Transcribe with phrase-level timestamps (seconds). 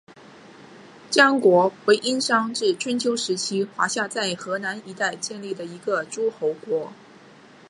[1.11, 6.91] 江国为殷商至春秋时期华夏在河南一带建立的一个诸侯国。